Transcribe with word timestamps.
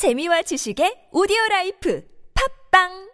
재미와 0.00 0.40
지식의 0.48 1.12
오디오 1.12 1.36
라이프. 1.50 2.00
팝빵 2.32 3.09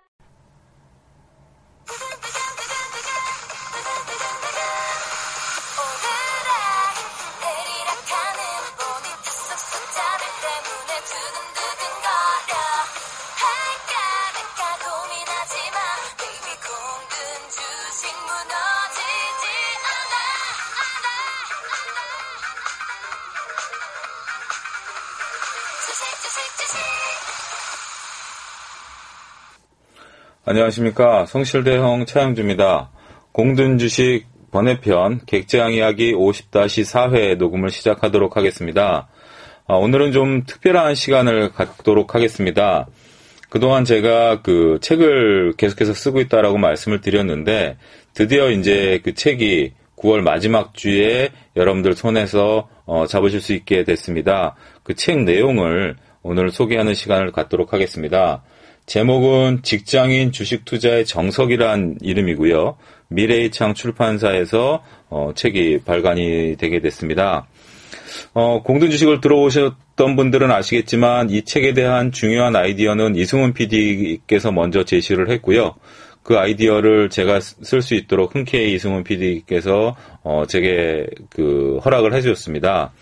안녕하십니까. 30.49 31.27
성실대형 31.27 32.07
차영주입니다. 32.07 32.93
공든 33.33 33.79
주식 33.79 34.27
번외편 34.53 35.23
객장 35.27 35.73
이야기 35.73 36.15
50-4회 36.15 37.37
녹음을 37.37 37.71
시작하도록 37.71 38.37
하겠습니다. 38.37 39.09
아, 39.67 39.75
오늘은 39.75 40.13
좀 40.13 40.45
특별한 40.45 40.95
시간을 40.95 41.51
갖도록 41.51 42.15
하겠습니다. 42.15 42.87
그동안 43.51 43.85
제가 43.85 44.43
그 44.43 44.79
책을 44.83 45.55
계속해서 45.57 45.95
쓰고 45.95 46.21
있다라고 46.21 46.59
말씀을 46.59 47.01
드렸는데 47.01 47.77
드디어 48.15 48.53
이제 48.53 49.01
그 49.03 49.15
책이 49.15 49.73
9월 49.97 50.21
마지막 50.21 50.75
주에 50.75 51.31
여러분들 51.57 51.95
손에서 51.95 52.69
어, 52.85 53.09
잡으실 53.09 53.41
수 53.41 53.53
있게 53.53 53.83
됐습니다. 53.83 54.55
그 54.85 54.95
책 54.95 55.25
내용을 55.25 55.97
오늘 56.23 56.51
소개하는 56.51 56.95
시간을 56.95 57.33
갖도록 57.33 57.73
하겠습니다. 57.73 58.45
제목은 58.87 59.63
직장인 59.63 60.31
주식 60.31 60.65
투자의 60.65 61.05
정석이란 61.05 61.99
이름이고요. 62.01 62.77
미래의 63.09 63.51
창 63.51 63.75
출판사에서 63.75 64.83
어, 65.09 65.33
책이 65.35 65.81
발간이 65.85 66.57
되게 66.57 66.81
됐습니다. 66.81 67.49
어, 68.33 68.63
공든 68.63 68.91
주식을 68.91 69.21
들어오셨던 69.21 70.17
분들은 70.17 70.53
아시겠지만 70.53 71.31
이 71.31 71.43
책에 71.43 71.75
대한 71.75 72.13
중요한 72.13 72.55
아이디어는 72.55 73.17
이승훈 73.17 73.55
PD께서 73.55 74.53
먼저 74.53 74.85
제시를 74.85 75.31
했고요. 75.31 75.75
그 76.23 76.39
아이디어를 76.39 77.11
제가 77.11 77.41
쓸 77.41 77.83
수 77.83 77.95
있도록 77.95 78.35
흔쾌히 78.35 78.75
이승훈 78.75 79.05
PD께서 79.05 79.97
어, 80.23 80.45
제게 80.49 81.07
그 81.31 81.79
허락을 81.85 82.15
해주셨습니다. 82.15 82.93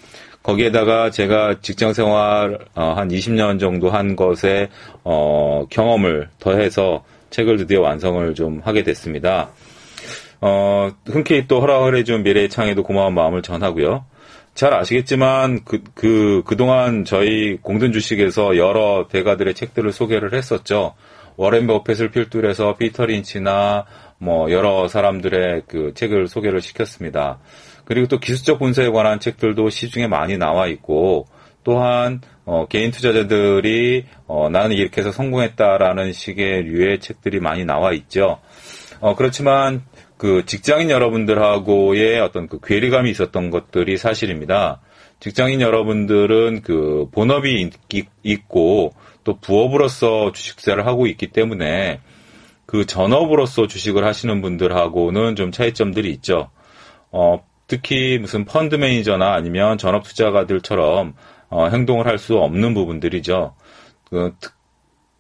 거기에다가 0.45 1.11
제가 1.11 1.61
직장 1.63 1.95
생활 1.95 2.59
어, 2.75 2.93
한 2.95 3.09
20년 3.09 3.59
정도 3.59 3.91
한 3.91 4.15
것에 4.15 4.69
어, 5.03 5.67
경험을 5.71 6.29
더해서 6.39 7.03
책을 7.31 7.57
드디어 7.57 7.81
완성을 7.81 8.35
좀 8.35 8.61
하게 8.63 8.83
됐습니다. 8.85 9.49
어, 10.41 10.91
흔쾌히 11.07 11.49
또 11.49 11.61
허락을 11.61 11.97
해준 11.97 12.23
미래의 12.23 12.51
창에도 12.51 12.83
고마운 12.83 13.15
마음을 13.15 13.41
전하고요. 13.41 14.05
잘 14.55 14.75
아시겠지만 14.75 15.65
그, 15.65 15.83
그, 15.95 16.43
그동안 16.45 17.07
저희 17.07 17.57
공든 17.57 17.93
주식에서 17.93 18.57
여러 18.59 19.09
대가들의 19.11 19.55
책들을 19.55 19.93
소개를 19.93 20.35
했었죠. 20.35 20.95
워렌 21.37 21.67
버핏을 21.67 22.11
필두로 22.11 22.49
해서 22.49 22.77
피터 22.77 23.07
린치나 23.07 23.87
뭐 24.19 24.51
여러 24.53 24.89
사람들의 24.89 25.63
그 25.67 25.93
책을 25.95 26.29
소개를 26.29 26.61
시켰습니다. 26.61 27.39
그리고 27.85 28.07
또 28.09 28.19
기술적 28.19 28.59
분석에 28.59 28.89
관한 28.91 29.21
책들도 29.21 29.71
시중에 29.71 30.07
많이 30.07 30.37
나와 30.39 30.67
있고 30.67 31.27
또한 31.65 32.21
어, 32.45 32.67
개인 32.69 32.91
투자자들이 32.91 34.05
어, 34.27 34.49
나는 34.51 34.77
이렇게 34.77 35.01
해서 35.01 35.11
성공했다라는 35.13 36.13
식의 36.13 36.65
류의 36.65 37.01
책들이 37.01 37.41
많이 37.41 37.65
나와 37.65 37.93
있죠. 37.93 38.41
어, 39.01 39.15
그렇지만 39.17 39.83
그 40.17 40.45
직장인 40.47 40.91
여러분들하고의 40.91 42.21
어떤 42.21 42.49
그 42.49 42.59
괴리감이 42.63 43.11
있었던 43.11 43.51
것들이 43.51 43.97
사실입니다. 43.97 44.81
직장인 45.21 45.61
여러분들은 45.61 46.63
그 46.63 47.09
본업이 47.13 47.71
있- 47.91 48.09
있고 48.23 48.93
또 49.25 49.39
부업으로서 49.41 50.33
주식 50.33 50.57
투자를 50.57 50.87
하고 50.87 51.07
있기 51.07 51.29
때문에 51.29 52.01
그 52.67 52.85
전업으로서 52.85 53.67
주식을 53.67 54.05
하시는 54.05 54.43
분들하고는 54.43 55.37
좀 55.37 55.51
차이점들이 55.51 56.11
있죠. 56.13 56.51
어, 57.11 57.43
특히 57.67 58.19
무슨 58.19 58.45
펀드 58.45 58.75
매니저나 58.75 59.33
아니면 59.33 59.79
전업 59.79 60.05
투자가들처럼 60.05 61.15
어, 61.51 61.69
행동을 61.69 62.07
할 62.07 62.19
수 62.19 62.39
없는 62.39 62.75
부분들이죠. 62.75 63.55
그 64.11 64.35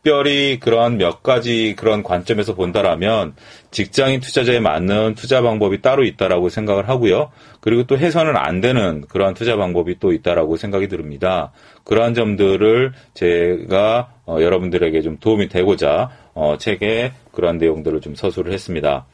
특별히 0.04 0.58
그런 0.60 0.98
몇 0.98 1.22
가지 1.22 1.74
그런 1.78 2.02
관점에서 2.02 2.54
본다라면 2.54 3.34
직장인 3.70 4.20
투자자에 4.20 4.60
맞는 4.60 5.14
투자 5.14 5.40
방법이 5.40 5.80
따로 5.80 6.04
있다라고 6.04 6.50
생각을 6.50 6.88
하고요. 6.90 7.30
그리고 7.60 7.84
또 7.84 7.96
해서는 7.96 8.36
안 8.36 8.60
되는 8.60 9.02
그러한 9.08 9.32
투자 9.32 9.56
방법이 9.56 9.98
또 10.00 10.12
있다라고 10.12 10.56
생각이 10.58 10.88
듭니다. 10.88 11.52
그러한 11.84 12.12
점들을 12.12 12.92
제가 13.14 14.12
어, 14.26 14.38
여러분들에게 14.40 15.00
좀 15.00 15.16
도움이 15.18 15.48
되고자 15.48 16.10
어, 16.34 16.56
책에 16.58 17.12
그러한 17.32 17.56
내용들을 17.56 18.00
좀 18.02 18.14
서술을 18.14 18.52
했습니다. 18.52 19.06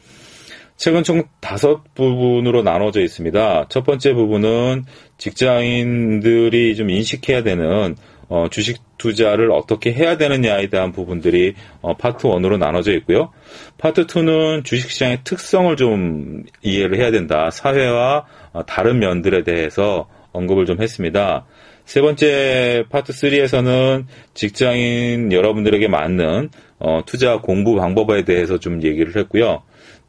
책은 0.81 1.03
총 1.05 1.25
다섯 1.41 1.93
부분으로 1.95 2.63
나눠져 2.63 3.03
있습니다. 3.03 3.67
첫 3.69 3.85
번째 3.85 4.15
부분은 4.15 4.85
직장인들이 5.19 6.75
좀 6.75 6.89
인식해야 6.89 7.43
되는 7.43 7.97
어, 8.31 8.47
주식 8.51 8.79
투자를 8.97 9.53
어떻게 9.53 9.93
해야 9.93 10.17
되느냐에 10.17 10.69
대한 10.69 10.93
부분들이 10.93 11.53
어, 11.83 11.99
파트 11.99 12.27
1으로 12.27 12.57
나눠져 12.57 12.93
있고요. 12.95 13.31
파트 13.77 14.07
2는 14.07 14.65
주식시장의 14.65 15.19
특성을 15.23 15.77
좀 15.77 16.45
이해를 16.63 16.97
해야 16.97 17.11
된다. 17.11 17.51
사회와 17.51 18.25
어, 18.55 18.65
다른 18.65 19.01
면들에 19.01 19.45
대해서 19.45 20.09
언급을 20.33 20.65
좀 20.65 20.81
했습니다. 20.81 21.45
세 21.85 22.01
번째 22.01 22.85
파트 22.89 23.13
3에서는 23.13 24.07
직장인 24.33 25.31
여러분들에게 25.31 25.89
맞는 25.89 26.49
어, 26.79 27.03
투자 27.05 27.37
공부 27.37 27.77
방법에 27.77 28.25
대해서 28.25 28.59
좀 28.59 28.83
얘기를 28.83 29.15
했고요. 29.15 29.63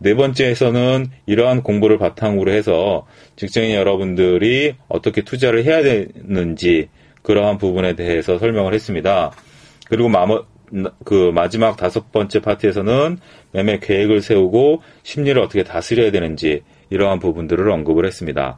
네 0.04 0.16
번째에서는 0.16 1.12
이러한 1.28 1.62
공부를 1.62 2.00
바탕으로 2.00 2.52
해서 2.52 3.06
직장인 3.36 3.76
여러분들이 3.76 4.74
어떻게 4.88 5.22
투자를 5.22 5.64
해야 5.64 5.84
되는지 5.84 6.90
그러한 7.22 7.60
부분에 7.60 7.96
대해서 7.96 8.40
설명을 8.40 8.74
했습니다. 8.74 9.32
그리고 9.88 10.10
마머, 10.10 10.44
그 11.06 11.32
마지막 11.36 11.78
다섯 11.78 12.12
번째 12.12 12.40
파트에서는 12.40 13.20
매매 13.52 13.78
계획을 13.78 14.22
세우고 14.22 14.82
심리를 15.04 15.40
어떻게 15.40 15.64
다스려야 15.64 16.10
되는지 16.10 16.64
이러한 16.90 17.20
부분들을 17.20 17.70
언급을 17.70 18.08
했습니다. 18.08 18.58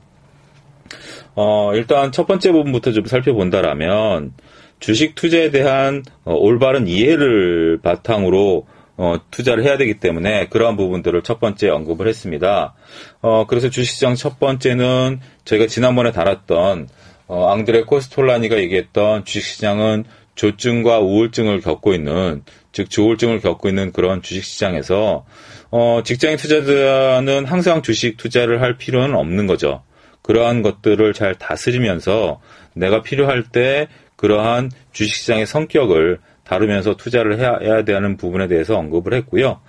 어, 1.35 1.71
일단 1.73 2.13
첫 2.13 2.25
번째 2.25 2.53
부분부터 2.53 2.93
좀 2.93 3.05
살펴본다라면 3.05 4.31
주식 4.79 5.15
투자에 5.15 5.51
대한 5.51 6.03
어, 6.23 6.35
올바른 6.35 6.87
이해를 6.87 7.79
바탕으로 7.83 8.65
어, 8.95 9.15
투자를 9.31 9.63
해야 9.63 9.77
되기 9.77 9.95
때문에 9.99 10.47
그러한 10.49 10.77
부분들을 10.77 11.23
첫 11.23 11.39
번째 11.39 11.69
언급을 11.69 12.07
했습니다. 12.07 12.75
어, 13.21 13.45
그래서 13.47 13.69
주식시장 13.69 14.15
첫 14.15 14.39
번째는 14.39 15.19
저희가 15.45 15.67
지난번에 15.67 16.11
다뤘던 16.11 16.89
어, 17.27 17.49
앙드레 17.49 17.83
코스톨라니가 17.83 18.57
얘기했던 18.57 19.25
주식시장은 19.25 20.03
조증과 20.35 20.99
우울증을 20.99 21.61
겪고 21.61 21.93
있는 21.93 22.43
즉 22.71 22.89
조울증을 22.89 23.39
겪고 23.39 23.69
있는 23.69 23.91
그런 23.91 24.21
주식시장에서 24.21 25.25
어, 25.71 26.01
직장인 26.03 26.37
투자자는 26.37 27.45
항상 27.45 27.81
주식 27.81 28.17
투자를 28.17 28.61
할 28.61 28.77
필요는 28.77 29.15
없는 29.15 29.47
거죠. 29.47 29.83
그러한 30.21 30.61
것들을 30.61 31.13
잘 31.13 31.35
다스리면서 31.35 32.41
내가 32.73 33.01
필요할 33.01 33.43
때 33.51 33.87
그러한 34.15 34.71
주식시장의 34.91 35.45
성격을 35.45 36.19
다루면서 36.43 36.95
투자를 36.95 37.39
해야, 37.39 37.57
해야 37.61 37.83
되는 37.83 38.17
부분에 38.17 38.47
대해서 38.47 38.77
언급을 38.77 39.13
했고요. 39.13 39.61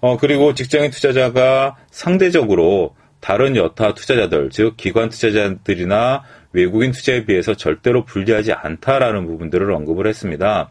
어, 0.00 0.16
그리고 0.16 0.54
직장인 0.54 0.90
투자자가 0.90 1.76
상대적으로 1.90 2.94
다른 3.20 3.54
여타 3.56 3.94
투자자들, 3.94 4.50
즉 4.50 4.76
기관 4.76 5.08
투자자들이나 5.08 6.24
외국인 6.52 6.90
투자에 6.90 7.24
비해서 7.24 7.54
절대로 7.54 8.04
불리하지 8.04 8.52
않다라는 8.52 9.26
부분들을 9.26 9.70
언급을 9.70 10.06
했습니다. 10.06 10.70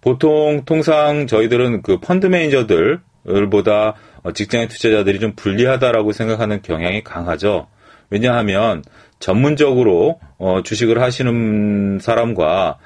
보통 0.00 0.64
통상 0.64 1.26
저희들은 1.26 1.82
그 1.82 1.98
펀드 1.98 2.26
매니저들보다 2.26 3.94
어, 4.22 4.32
직장인 4.32 4.68
투자자들이 4.68 5.20
좀 5.20 5.32
불리하다라고 5.34 6.12
생각하는 6.12 6.62
경향이 6.62 7.04
강하죠. 7.04 7.66
왜냐하면 8.10 8.82
전문적으로 9.18 10.20
어, 10.38 10.62
주식을 10.62 11.02
하시는 11.02 11.98
사람과 12.00 12.78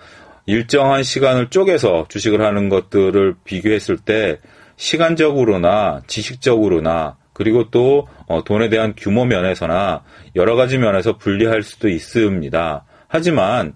일정한 0.47 1.03
시간을 1.03 1.50
쪼개서 1.50 2.06
주식을 2.09 2.41
하는 2.41 2.69
것들을 2.69 3.37
비교했을 3.44 3.97
때 3.97 4.39
시간적으로나 4.77 6.03
지식적으로나 6.06 7.17
그리고 7.33 7.71
또 7.71 8.09
어, 8.27 8.44
돈에 8.44 8.69
대한 8.69 8.94
규모 8.97 9.25
면에서나 9.25 10.03
여러 10.37 10.56
가지 10.56 10.79
면에서 10.79 11.17
불리할 11.17 11.62
수도 11.62 11.89
있습니다. 11.89 12.85
하지만 13.09 13.75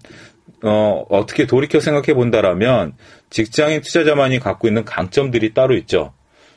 어, 0.63 1.05
어떻게 1.09 1.45
돌이켜 1.45 1.79
생각해 1.79 2.13
본다라면 2.13 2.93
직장인 3.29 3.81
투자자만이 3.81 4.39
갖고 4.39 4.67
있는 4.67 4.85
강점들이 4.85 5.53
따로 5.53 5.75
있죠. 5.77 6.13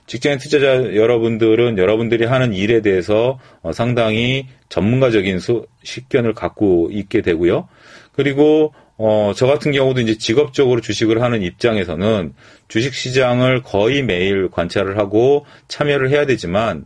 직장인 0.06 0.39
투자자 0.39 0.97
여러분들은 0.97 1.79
여러분들이 1.79 2.25
하는 2.25 2.53
일에 2.53 2.81
대해서 2.81 3.39
어, 3.63 3.73
상당히 3.73 4.49
전문가적인 4.69 5.39
수, 5.39 5.67
식견을 5.85 6.35
갖고 6.35 6.89
있게 6.91 7.23
되고요. 7.23 7.69
그리고 8.13 8.75
어, 9.02 9.32
저 9.35 9.47
같은 9.47 9.73
경우도 9.73 10.02
이제 10.02 10.19
직업적으로 10.19 10.82
주식을 10.82 11.23
하는 11.23 11.43
입장에서는 11.43 12.35
주식 12.69 12.93
시장을 12.93 13.62
거의 13.62 14.02
매일 14.02 14.50
관찰을 14.50 14.99
하고 14.99 15.47
참여를 15.69 16.11
해야 16.11 16.26
되지만 16.26 16.85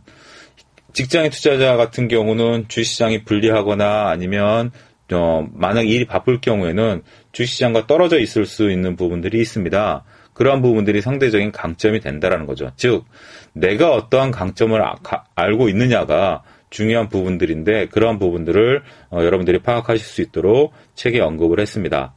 직장인 0.93 1.29
투자자 1.29 1.75
같은 1.75 2.07
경우는 2.07 2.69
주식시장이 2.69 3.25
불리하거나 3.25 4.07
아니면 4.07 4.71
어, 5.11 5.45
만약 5.51 5.89
일이 5.89 6.05
바쁠 6.05 6.39
경우에는 6.39 7.03
주식시장과 7.33 7.85
떨어져 7.85 8.17
있을 8.17 8.45
수 8.45 8.71
있는 8.71 8.95
부분들이 8.95 9.41
있습니다. 9.41 10.05
그러한 10.31 10.61
부분들이 10.61 11.01
상대적인 11.01 11.51
강점이 11.51 11.99
된다라는 11.99 12.45
거죠. 12.45 12.71
즉, 12.77 13.03
내가 13.51 13.93
어떠한 13.93 14.31
강점을 14.31 14.81
아, 14.81 14.95
가, 15.03 15.25
알고 15.35 15.67
있느냐가 15.67 16.43
중요한 16.75 17.07
부분들인데 17.07 17.87
그러한 17.87 18.19
부분들을 18.19 18.83
어, 19.09 19.19
여러분들이 19.23 19.59
파악하실 19.59 20.05
수 20.05 20.21
있도록 20.21 20.73
책에 20.93 21.21
언급을 21.21 21.61
했습니다. 21.61 22.13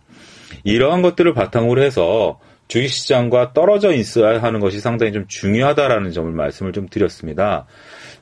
이러한 0.64 1.00
것들을 1.00 1.32
바탕으로 1.32 1.80
해서 1.80 2.40
주식시장과 2.66 3.52
떨어져 3.52 3.92
있어야 3.92 4.42
하는 4.42 4.58
것이 4.58 4.80
상당히 4.80 5.12
좀 5.12 5.26
중요하다라는 5.28 6.10
점을 6.10 6.30
말씀을 6.32 6.72
좀 6.72 6.88
드렸습니다. 6.88 7.66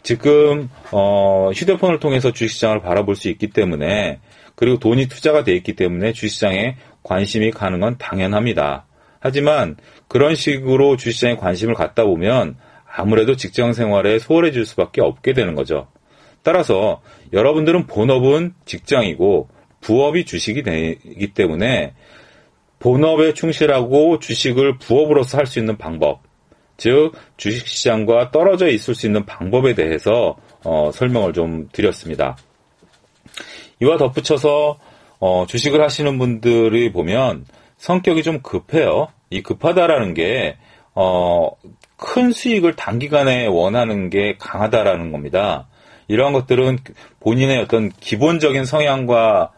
지금 0.03 0.69
어, 0.93 1.51
휴대폰을 1.55 2.01
통해서 2.01 2.31
주식시장을 2.31 2.83
바라볼 2.83 3.17
수 3.17 3.31
있기 3.31 3.49
때문에 3.49 4.21
그리고 4.57 4.79
돈이 4.79 5.09
투자가 5.09 5.43
돼 5.43 5.55
있기 5.57 5.75
때문에 5.75 6.13
주식시장에 6.13 6.77
관심이 7.03 7.51
가는 7.51 7.81
건 7.81 7.97
당연합니다. 7.97 8.85
하지만 9.21 9.77
그런 10.07 10.35
식으로 10.35 10.99
주식시장에 10.99 11.37
관심을 11.37 11.75
갖다 11.75 12.05
보면 12.05 12.57
아무래도 12.85 13.37
직장 13.37 13.73
생활에 13.73 14.19
소홀해질 14.19 14.67
수밖에 14.67 15.01
없게 15.01 15.33
되는 15.33 15.55
거죠. 15.55 15.89
따라서 16.47 17.03
여러분들은 17.33 17.89
본업은 17.89 18.55
직장이고 18.67 19.49
부업이 19.81 20.25
주식이 20.25 20.63
되기 20.63 21.35
때문에 21.35 21.95
본업에 22.79 23.35
충실하고 23.35 24.21
주식을 24.21 24.79
부업으로서 24.79 25.39
할 25.39 25.47
수 25.47 25.59
있는 25.59 25.77
방법, 25.77 26.21
즉 26.77 27.15
주식시장과 27.37 28.31
떨어져 28.31 28.69
있을 28.69 28.95
수 28.95 29.07
있는 29.07 29.27
방법에 29.27 29.75
대해서 29.75 30.37
어, 30.63 30.93
설명을 30.93 31.33
좀 31.33 31.69
드렸습니다. 31.73 32.37
이와 33.83 33.97
덧붙여서 33.97 34.79
어, 35.19 35.47
주식을 35.49 35.83
하시는 35.83 36.17
분들이 36.17 36.93
보면 36.93 37.45
성격이 37.79 38.23
좀 38.23 38.41
급해요. 38.41 39.09
이 39.31 39.43
급하다라는 39.43 40.15
게 40.15 40.59
어, 40.95 41.51
큰 41.97 42.31
수익을 42.31 42.77
단기간에 42.77 43.47
원하는 43.47 44.11
게 44.11 44.37
강하다라는 44.39 45.11
겁니다. 45.11 45.67
이러한 46.09 46.33
것들은 46.33 46.79
본인의 47.21 47.59
어떤 47.59 47.91
기본적인 47.91 48.65
성향과는 48.65 49.51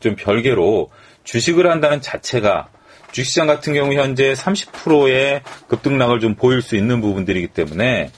좀 0.00 0.16
별개로 0.16 0.90
주식을 1.24 1.70
한다는 1.70 2.00
자체가 2.00 2.68
주식시장 3.12 3.46
같은 3.46 3.74
경우 3.74 3.94
현재 3.94 4.32
30%의 4.32 5.42
급등락을 5.68 6.20
좀 6.20 6.34
보일 6.34 6.62
수 6.62 6.76
있는 6.76 7.00
부분들이기 7.00 7.48
때문에 7.48 8.10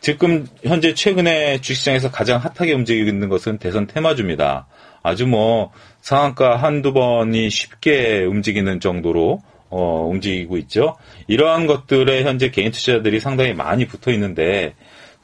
지금 0.00 0.46
현재 0.64 0.94
최근에 0.94 1.60
주식시장에서 1.60 2.10
가장 2.10 2.40
핫하게 2.40 2.72
움직이고 2.72 3.08
있는 3.08 3.28
것은 3.28 3.58
대선 3.58 3.86
테마주입니다. 3.86 4.66
아주 5.02 5.26
뭐 5.26 5.70
상한가 6.00 6.56
한두 6.56 6.92
번이 6.92 7.50
쉽게 7.50 8.24
움직이는 8.24 8.80
정도로 8.80 9.40
어, 9.70 10.06
움직이고 10.10 10.56
있죠. 10.58 10.96
이러한 11.28 11.66
것들에 11.66 12.24
현재 12.24 12.50
개인 12.50 12.72
투자자들이 12.72 13.20
상당히 13.20 13.54
많이 13.54 13.86
붙어 13.86 14.10
있는데 14.10 14.74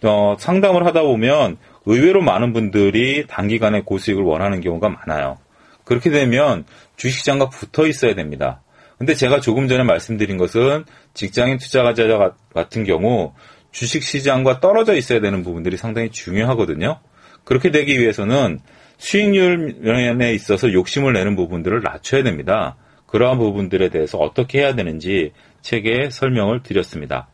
어, 0.02 0.36
상담을 0.38 0.86
하다 0.86 1.02
보면 1.02 1.56
의외로 1.86 2.20
많은 2.20 2.52
분들이 2.52 3.26
단기간에 3.26 3.82
고수익을 3.82 4.22
원하는 4.22 4.60
경우가 4.60 4.88
많아요. 4.88 5.38
그렇게 5.84 6.10
되면 6.10 6.64
주식시장과 6.96 7.48
붙어 7.48 7.86
있어야 7.86 8.14
됩니다. 8.14 8.62
근데 8.98 9.14
제가 9.14 9.40
조금 9.40 9.68
전에 9.68 9.84
말씀드린 9.84 10.36
것은 10.36 10.84
직장인 11.14 11.58
투자자 11.58 12.32
같은 12.52 12.84
경우 12.84 13.32
주식시장과 13.70 14.60
떨어져 14.60 14.94
있어야 14.96 15.20
되는 15.20 15.42
부분들이 15.42 15.76
상당히 15.76 16.10
중요하거든요. 16.10 17.00
그렇게 17.44 17.70
되기 17.70 17.98
위해서는 17.98 18.60
수익률 18.98 19.76
면에 19.80 20.34
있어서 20.34 20.72
욕심을 20.72 21.12
내는 21.12 21.36
부분들을 21.36 21.80
낮춰야 21.82 22.22
됩니다. 22.22 22.76
그러한 23.06 23.38
부분들에 23.38 23.88
대해서 23.88 24.18
어떻게 24.18 24.60
해야 24.60 24.74
되는지 24.74 25.32
책에 25.62 26.10
설명을 26.10 26.62
드렸습니다. 26.62 27.28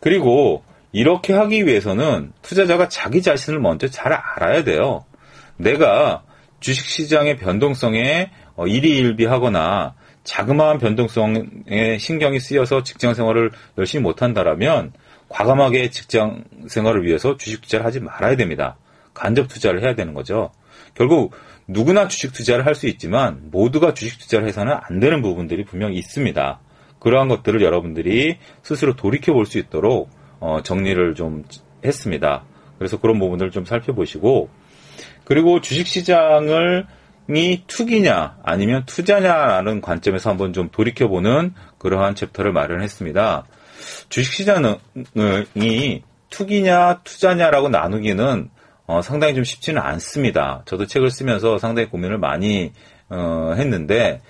그리고 0.00 0.62
이렇게 0.94 1.32
하기 1.32 1.66
위해서는 1.66 2.32
투자자가 2.40 2.88
자기 2.88 3.20
자신을 3.20 3.58
먼저 3.58 3.88
잘 3.88 4.12
알아야 4.12 4.62
돼요. 4.62 5.04
내가 5.56 6.22
주식시장의 6.60 7.36
변동성에 7.38 8.30
어, 8.54 8.68
일희일비하거나 8.68 9.94
자그마한 10.22 10.78
변동성에 10.78 11.98
신경이 11.98 12.38
쓰여서 12.38 12.84
직장 12.84 13.12
생활을 13.12 13.50
열심히 13.76 14.04
못한다라면 14.04 14.92
과감하게 15.28 15.90
직장 15.90 16.44
생활을 16.68 17.04
위해서 17.04 17.36
주식 17.36 17.60
투자를 17.62 17.84
하지 17.84 17.98
말아야 17.98 18.36
됩니다. 18.36 18.76
간접 19.14 19.48
투자를 19.48 19.82
해야 19.82 19.96
되는 19.96 20.14
거죠. 20.14 20.52
결국 20.94 21.34
누구나 21.66 22.06
주식 22.06 22.32
투자를 22.32 22.66
할 22.66 22.76
수 22.76 22.86
있지만 22.86 23.40
모두가 23.50 23.94
주식 23.94 24.20
투자를 24.20 24.46
해서는 24.46 24.76
안 24.80 25.00
되는 25.00 25.22
부분들이 25.22 25.64
분명히 25.64 25.96
있습니다. 25.96 26.60
그러한 27.00 27.26
것들을 27.28 27.60
여러분들이 27.62 28.38
스스로 28.62 28.94
돌이켜 28.94 29.32
볼 29.32 29.44
수 29.44 29.58
있도록 29.58 30.08
어, 30.44 30.60
정리를 30.62 31.14
좀 31.14 31.42
했습니다. 31.82 32.44
그래서 32.76 33.00
그런 33.00 33.18
부분들을 33.18 33.50
좀 33.50 33.64
살펴보시고 33.64 34.50
그리고 35.24 35.62
주식시장을 35.62 36.86
이 37.30 37.62
투기냐 37.66 38.36
아니면 38.42 38.84
투자냐라는 38.84 39.80
관점에서 39.80 40.28
한번 40.28 40.52
좀 40.52 40.68
돌이켜보는 40.68 41.54
그러한 41.78 42.14
챕터를 42.14 42.52
마련했습니다. 42.52 43.46
주식시장이 44.10 44.74
투기냐 46.28 47.00
투자냐라고 47.04 47.70
나누기는 47.70 48.50
어, 48.86 49.00
상당히 49.00 49.34
좀 49.34 49.44
쉽지는 49.44 49.80
않습니다. 49.80 50.60
저도 50.66 50.86
책을 50.86 51.10
쓰면서 51.10 51.56
상당히 51.56 51.88
고민을 51.88 52.18
많이 52.18 52.72
어, 53.08 53.54
했는데 53.56 54.20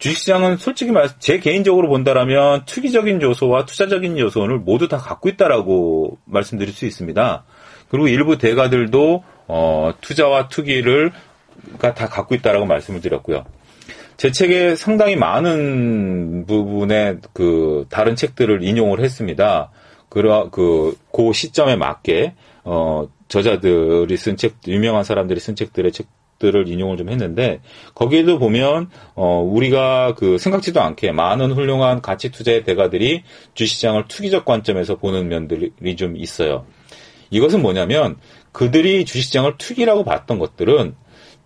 주식시장은 0.00 0.56
솔직히 0.56 0.90
말, 0.92 1.08
제 1.18 1.38
개인적으로 1.38 1.88
본다라면 1.88 2.64
투기적인 2.64 3.20
요소와 3.20 3.66
투자적인 3.66 4.18
요소를 4.18 4.58
모두 4.58 4.88
다 4.88 4.96
갖고 4.96 5.28
있다라고 5.28 6.18
말씀드릴 6.24 6.72
수 6.72 6.86
있습니다. 6.86 7.44
그리고 7.90 8.08
일부 8.08 8.38
대가들도 8.38 9.22
어, 9.46 9.92
투자와 10.00 10.48
투기를 10.48 11.12
다 11.78 11.92
갖고 11.92 12.34
있다라고 12.34 12.64
말씀을 12.64 13.02
드렸고요. 13.02 13.44
제 14.16 14.30
책에 14.32 14.74
상당히 14.74 15.16
많은 15.16 16.46
부분의 16.46 17.18
그 17.34 17.86
다른 17.90 18.16
책들을 18.16 18.62
인용을 18.62 19.00
했습니다. 19.00 19.70
그러 20.08 20.50
그고 20.50 21.32
시점에 21.32 21.76
맞게 21.76 22.34
어 22.64 23.08
저자들이 23.28 24.16
쓴 24.16 24.36
책, 24.36 24.56
유명한 24.66 25.04
사람들이 25.04 25.40
쓴 25.40 25.54
책들의 25.54 25.92
책 25.92 26.06
들을 26.40 26.66
인용을 26.66 26.96
좀 26.96 27.08
했는데 27.08 27.60
거기에도 27.94 28.40
보면 28.40 28.90
어 29.14 29.40
우리가 29.40 30.14
그 30.16 30.38
생각지도 30.38 30.80
않게 30.80 31.12
많은 31.12 31.52
훌륭한 31.52 32.02
가치 32.02 32.30
투자의 32.30 32.64
대가들이 32.64 33.22
주시장을 33.54 34.06
투기적 34.08 34.44
관점에서 34.44 34.96
보는 34.96 35.28
면들이 35.28 35.96
좀 35.96 36.16
있어요. 36.16 36.66
이것은 37.30 37.62
뭐냐면 37.62 38.16
그들이 38.50 39.04
주시장을 39.04 39.58
투기라고 39.58 40.02
봤던 40.02 40.40
것들은 40.40 40.96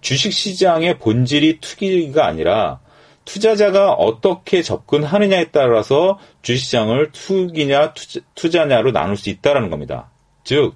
주식시장의 0.00 0.98
본질이 0.98 1.58
투기가 1.60 2.26
아니라 2.26 2.80
투자자가 3.24 3.92
어떻게 3.92 4.62
접근하느냐에 4.62 5.46
따라서 5.50 6.18
주식시장을 6.42 7.10
투기냐 7.12 7.94
투자, 8.34 8.64
냐로 8.66 8.92
나눌 8.92 9.16
수 9.16 9.30
있다라는 9.30 9.70
겁니다. 9.70 10.10
즉 10.44 10.74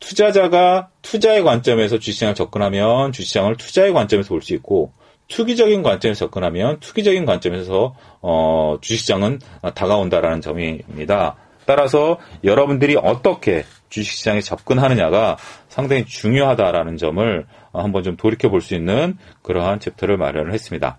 투자자가 0.00 0.88
투자의 1.02 1.42
관점에서 1.42 1.98
주시장을 1.98 2.34
접근하면 2.34 3.12
주시장을 3.12 3.56
투자의 3.56 3.92
관점에서 3.92 4.28
볼 4.28 4.42
수 4.42 4.54
있고 4.54 4.92
투기적인 5.28 5.82
관점에서 5.82 6.26
접근하면 6.26 6.80
투기적인 6.80 7.24
관점에서 7.24 7.94
어, 8.20 8.76
주식시장은 8.80 9.40
다가온다라는 9.74 10.40
점입니다. 10.40 11.36
따라서 11.66 12.18
여러분들이 12.44 12.96
어떻게 12.96 13.64
주식시장에 13.88 14.40
접근하느냐가 14.40 15.38
상당히 15.68 16.04
중요하다라는 16.04 16.98
점을 16.98 17.46
한번 17.72 18.02
좀 18.02 18.16
돌이켜 18.16 18.50
볼 18.50 18.60
수 18.60 18.74
있는 18.74 19.16
그러한 19.42 19.80
chapter를 19.80 20.16
마련을 20.18 20.52
했습니다. 20.52 20.98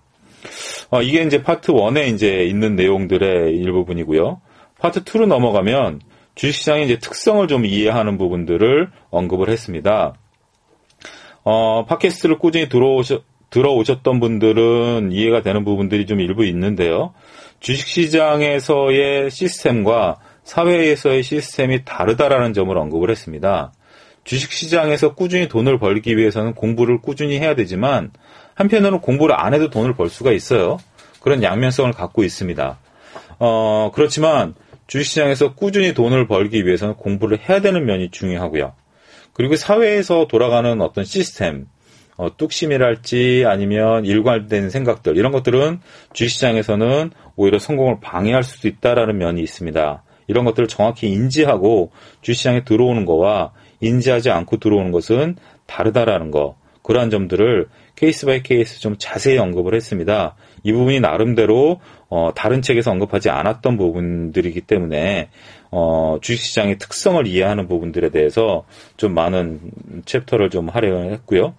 어, 0.90 1.02
이게 1.02 1.22
이제 1.24 1.44
파트 1.44 1.72
1에 1.72 2.14
이제 2.14 2.44
있는 2.46 2.76
내용들의 2.76 3.56
일부분이고요. 3.56 4.42
파트 4.80 5.04
2로 5.04 5.28
넘어가면 5.28 6.02
주식시장의 6.36 6.86
이제 6.86 7.00
특성을 7.00 7.48
좀 7.48 7.66
이해하는 7.66 8.18
부분들을 8.18 8.90
언급을 9.10 9.50
했습니다. 9.50 10.14
어, 11.44 11.86
팟캐스트를 11.86 12.38
꾸준히 12.38 12.70
들어오셔, 12.70 13.22
들어오셨던 13.50 14.20
분들은 14.20 15.12
이해가 15.12 15.42
되는 15.42 15.64
부분들이 15.64 16.06
좀 16.06 16.20
일부 16.20 16.46
있는데요. 16.46 17.14
주식시장에서의 17.60 19.32
시스템과 19.32 20.18
사회에서의 20.44 21.24
시스템이 21.24 21.86
다르다라는 21.86 22.54
점을 22.54 22.76
언급을 22.78 23.10
했습니다. 23.10 23.72
주식시장에서 24.24 25.14
꾸준히 25.14 25.48
돈을 25.48 25.80
벌기 25.80 26.18
위해서는 26.18 26.54
공부를 26.54 27.00
꾸준히 27.02 27.40
해야 27.40 27.56
되지만 27.56 28.12
한편으로는 28.56 29.00
공부를 29.00 29.40
안 29.40 29.54
해도 29.54 29.70
돈을 29.70 29.94
벌 29.94 30.10
수가 30.10 30.32
있어요. 30.32 30.78
그런 31.22 31.44
양면성을 31.44 31.92
갖고 31.94 32.24
있습니다. 32.24 32.80
어, 33.40 33.92
그렇지만 33.94 34.56
주식시장에서 34.88 35.56
꾸준히 35.56 35.94
돈을 35.94 36.28
벌기 36.28 36.66
위해서는 36.66 36.96
공부를 36.96 37.40
해야 37.48 37.62
되는 37.62 37.86
면이 37.86 38.12
중요하고요. 38.12 38.74
그리고 39.34 39.56
사회에서 39.56 40.28
돌아가는 40.28 40.80
어떤 40.82 41.04
시스템, 41.04 41.68
어, 42.18 42.36
뚝심이랄지 42.38 43.44
아니면 43.46 44.06
일관된 44.06 44.70
생각들 44.70 45.18
이런 45.18 45.32
것들은 45.32 45.82
주식시장에서는 46.14 47.12
오히려 47.36 47.60
성공을 47.60 48.00
방해할 48.00 48.44
수도 48.44 48.68
있다라는 48.68 49.18
면이 49.18 49.42
있습니다. 49.42 50.04
이런 50.28 50.46
것들을 50.46 50.68
정확히 50.68 51.10
인지하고 51.10 51.92
주식시장에 52.22 52.64
들어오는 52.64 53.06
거와 53.06 53.52
인지하지 53.82 54.32
않고 54.32 54.58
들어오는 54.58 54.92
것은 54.92 55.36
다르다라는 55.68 56.32
거 56.32 56.56
그러한 56.84 57.10
점들을 57.10 57.68
case 57.96 58.26
by 58.26 58.44
case 58.44 58.80
좀 58.80 58.96
자세히 58.98 59.38
언급을 59.38 59.74
했습니다. 59.74 60.36
이 60.64 60.72
부분이 60.72 61.00
나름대로 61.00 61.82
어, 62.10 62.32
다른 62.36 62.62
책에서 62.62 62.92
언급하지 62.92 63.30
않았던 63.30 63.78
부분들이기 63.78 64.62
때문에 64.62 65.30
어, 65.72 66.18
주식시장의 66.22 66.78
특성을 66.78 67.26
이해하는 67.26 67.68
부분들에 67.68 68.10
대해서 68.10 68.66
좀 68.98 69.14
많은 69.14 69.60
챕터를 70.06 70.50
좀 70.50 70.70
할애를 70.70 71.12
했고요. 71.14 71.56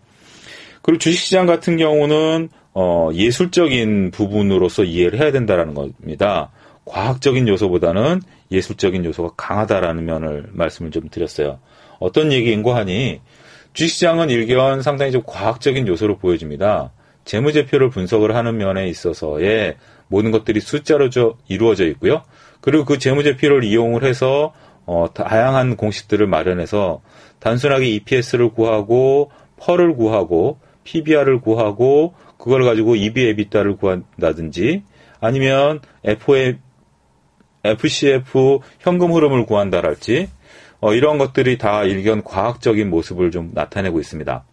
그리고 0.83 0.99
주식시장 0.99 1.47
같은 1.47 1.77
경우는 1.77 2.49
어, 2.73 3.11
예술적인 3.13 4.11
부분으로서 4.13 4.85
이해를 4.85 5.19
해야 5.19 5.33
된다라는 5.33 5.75
겁니다. 5.75 6.51
과학적인 6.85 7.49
요소보다는 7.49 8.21
예술적인 8.53 9.05
요소가 9.05 9.33
강하다라는 9.37 10.05
면을 10.05 10.47
말씀을 10.53 10.91
좀 10.93 11.09
드렸어요. 11.11 11.59
어떤 11.99 12.33
얘기인고 12.33 12.73
하니 12.75 13.21
주식시장은 13.73 14.31
일견 14.31 14.83
상당히 14.83 15.13
좀 15.13 15.23
과학적인 15.27 15.89
요소로 15.89 16.19
보여집니다. 16.19 16.93
재무제표를 17.27 17.91
분석을 17.91 18.35
하는 18.35 18.57
면에 18.57 18.89
있어서의 18.89 19.77
모든 20.09 20.31
것들이 20.31 20.61
숫자로 20.61 21.11
이루어져 21.49 21.87
있고요. 21.89 22.23
그리고 22.63 22.85
그 22.85 22.99
재무제표를 22.99 23.65
이용을 23.65 24.05
해서 24.05 24.55
어, 24.87 25.07
다양한 25.13 25.77
공식들을 25.77 26.27
마련해서 26.27 27.03
단순하게 27.41 27.87
EPS를 27.89 28.51
구하고 28.51 29.31
펄을 29.59 29.97
구하고 29.97 30.59
PBR을 30.85 31.41
구하고 31.41 32.15
그걸 32.39 32.65
가지고 32.65 32.95
EB, 32.95 33.29
EBITDA를 33.31 33.77
구한다든지 33.77 34.85
아니면 35.21 35.81
FOF, 36.05 36.59
FCF 37.65 38.61
현금 38.79 39.13
흐름을 39.13 39.47
구한다랄지 39.47 40.29
어, 40.81 40.95
이런 40.95 41.19
것들이 41.19 41.59
다 41.59 41.83
일견 41.83 42.23
과학적인 42.23 42.89
모습을 42.89 43.33
좀 43.33 43.51
나타내고 43.55 43.99
있습니다. 43.99 44.45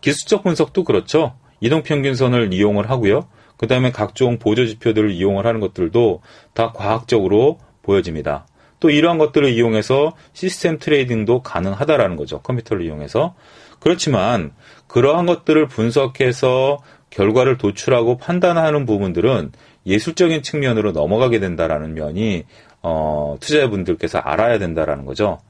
기술적 0.00 0.44
분석도 0.44 0.84
그렇죠. 0.84 1.34
이동평균선을 1.60 2.52
이용을 2.52 2.90
하고요. 2.90 3.28
그 3.56 3.66
다음에 3.66 3.90
각종 3.90 4.38
보조지표들을 4.38 5.10
이용을 5.10 5.46
하는 5.46 5.60
것들도 5.60 6.22
다 6.54 6.72
과학적으로 6.72 7.58
보여집니다. 7.82 8.46
또 8.80 8.90
이러한 8.90 9.18
것들을 9.18 9.50
이용해서 9.50 10.14
시스템 10.32 10.78
트레이딩도 10.78 11.42
가능하다라는 11.42 12.16
거죠. 12.16 12.40
컴퓨터를 12.42 12.84
이용해서. 12.84 13.34
그렇지만 13.80 14.52
그러한 14.86 15.26
것들을 15.26 15.66
분석해서 15.68 16.78
결과를 17.10 17.58
도출하고 17.58 18.18
판단하는 18.18 18.86
부분들은 18.86 19.52
예술적인 19.86 20.42
측면으로 20.42 20.92
넘어가게 20.92 21.40
된다라는 21.40 21.94
면이 21.94 22.44
어, 22.82 23.36
투자자분들께서 23.40 24.18
알아야 24.18 24.58
된다라는 24.58 25.04
거죠. 25.04 25.40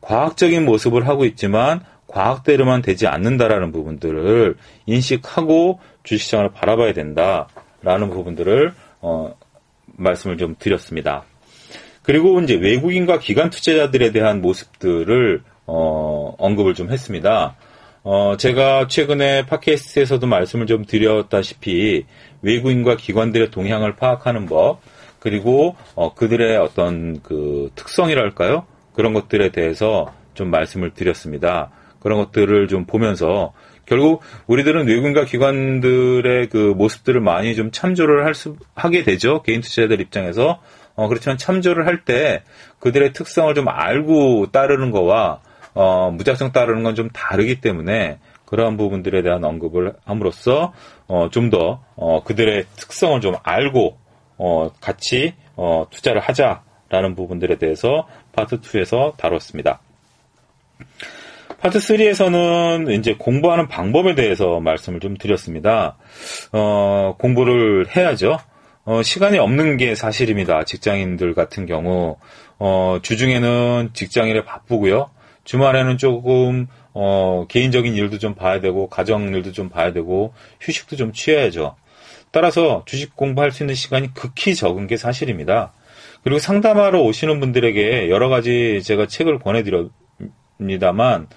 과학적인 0.00 0.64
모습을 0.64 1.06
하고 1.08 1.24
있지만 1.24 1.82
과학대로만 2.10 2.82
되지 2.82 3.06
않는다라는 3.06 3.70
부분들을 3.72 4.56
인식하고 4.86 5.78
주식시장을 6.02 6.50
바라봐야 6.50 6.92
된다라는 6.92 8.10
부분들을 8.10 8.72
어, 9.00 9.34
말씀을 9.86 10.36
좀 10.36 10.56
드렸습니다. 10.58 11.24
그리고 12.02 12.40
이제 12.40 12.54
외국인과 12.54 13.20
기관 13.20 13.50
투자자들에 13.50 14.10
대한 14.10 14.40
모습들을 14.40 15.42
어, 15.66 16.34
언급을 16.38 16.74
좀 16.74 16.90
했습니다. 16.90 17.56
어, 18.02 18.36
제가 18.36 18.88
최근에 18.88 19.46
팟캐스트에서도 19.46 20.26
말씀을 20.26 20.66
좀 20.66 20.84
드렸다시피 20.84 22.06
외국인과 22.42 22.96
기관들의 22.96 23.50
동향을 23.50 23.96
파악하는 23.96 24.46
법, 24.46 24.80
그리고 25.20 25.76
어, 25.94 26.14
그들의 26.14 26.56
어떤 26.56 27.22
그 27.22 27.70
특성이랄까요? 27.76 28.64
그런 28.94 29.12
것들에 29.12 29.50
대해서 29.50 30.12
좀 30.34 30.50
말씀을 30.50 30.94
드렸습니다. 30.94 31.70
그런 32.00 32.18
것들을 32.18 32.68
좀 32.68 32.84
보면서 32.86 33.52
결국 33.86 34.22
우리들은 34.46 34.86
외국인과 34.86 35.24
기관들의 35.24 36.48
그 36.48 36.56
모습들을 36.76 37.20
많이 37.20 37.54
좀 37.54 37.70
참조를 37.70 38.24
할 38.24 38.34
수, 38.34 38.56
하게 38.74 39.02
되죠. 39.02 39.42
개인 39.42 39.60
투자자들 39.60 40.00
입장에서. 40.00 40.60
어, 40.96 41.08
그렇지만 41.08 41.38
참조를 41.38 41.86
할 41.86 42.04
때 42.04 42.42
그들의 42.78 43.12
특성을 43.12 43.52
좀 43.54 43.68
알고 43.68 44.50
따르는 44.52 44.90
거와 44.90 45.40
어, 45.74 46.10
무작정 46.10 46.52
따르는 46.52 46.82
건 46.82 46.94
좀 46.94 47.08
다르기 47.10 47.60
때문에 47.60 48.18
그러한 48.44 48.76
부분들에 48.76 49.22
대한 49.22 49.44
언급을 49.44 49.94
함으로써 50.04 50.72
어, 51.06 51.28
좀 51.30 51.50
더 51.50 51.82
어, 51.96 52.22
그들의 52.24 52.66
특성을 52.76 53.20
좀 53.20 53.34
알고 53.42 53.98
어, 54.38 54.70
같이 54.80 55.34
어, 55.56 55.86
투자를 55.90 56.20
하자라는 56.20 57.14
부분들에 57.14 57.56
대해서 57.58 58.06
파트 58.32 58.60
2에서 58.60 59.16
다뤘습니다. 59.16 59.80
파트 61.60 61.78
3에서는 61.78 62.98
이제 62.98 63.14
공부하는 63.18 63.68
방법에 63.68 64.14
대해서 64.14 64.60
말씀을 64.60 64.98
좀 64.98 65.18
드렸습니다. 65.18 65.98
어, 66.52 67.16
공부를 67.18 67.86
해야죠. 67.94 68.38
어, 68.84 69.02
시간이 69.02 69.38
없는 69.38 69.76
게 69.76 69.94
사실입니다. 69.94 70.64
직장인들 70.64 71.34
같은 71.34 71.66
경우, 71.66 72.16
어, 72.58 72.98
주중에는 73.02 73.90
직장일에 73.92 74.44
바쁘고요. 74.46 75.10
주말에는 75.44 75.98
조금, 75.98 76.66
어, 76.94 77.44
개인적인 77.50 77.94
일도 77.94 78.18
좀 78.18 78.34
봐야 78.34 78.60
되고, 78.60 78.88
가정 78.88 79.28
일도 79.28 79.52
좀 79.52 79.68
봐야 79.68 79.92
되고, 79.92 80.32
휴식도 80.62 80.96
좀 80.96 81.12
취해야죠. 81.12 81.76
따라서 82.30 82.84
주식 82.86 83.14
공부할 83.16 83.50
수 83.50 83.62
있는 83.62 83.74
시간이 83.74 84.14
극히 84.14 84.54
적은 84.54 84.86
게 84.86 84.96
사실입니다. 84.96 85.74
그리고 86.22 86.38
상담하러 86.38 87.02
오시는 87.02 87.38
분들에게 87.38 88.08
여러 88.08 88.30
가지 88.30 88.80
제가 88.82 89.06
책을 89.06 89.40
권해드려 89.40 89.90
입니다만 90.60 91.28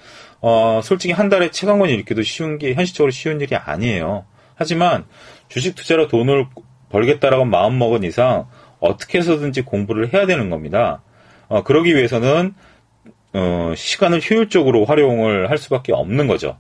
어, 0.42 0.82
솔직히 0.84 1.14
한 1.14 1.30
달에 1.30 1.52
책 1.52 1.70
한 1.70 1.80
권 1.80 1.90
읽기도 1.90 2.22
쉬운 2.24 2.58
게 2.58 2.74
현실적으로 2.74 3.12
쉬운 3.12 3.40
일이 3.42 3.56
아니에요. 3.56 4.26
하지만 4.56 5.06
주식 5.48 5.76
투자로 5.76 6.08
돈을 6.08 6.48
벌겠다라고 6.90 7.46
마음 7.46 7.80
먹은 7.80 8.04
이상 8.04 8.48
어떻게 8.80 9.18
해서든지 9.20 9.62
공부를 9.64 10.14
해야 10.14 10.26
되는 10.26 10.50
겁니다. 10.50 11.02
어, 11.48 11.64
그러기 11.64 11.96
위해서는 11.96 12.54
어, 13.34 13.74
시간을 13.76 14.22
효율적으로 14.30 14.86
활용을 14.86 15.50
할 15.50 15.58
수밖에 15.58 15.92
없는 15.94 16.28
거죠. 16.28 16.58